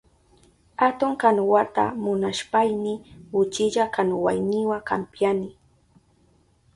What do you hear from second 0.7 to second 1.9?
Atun kanuwata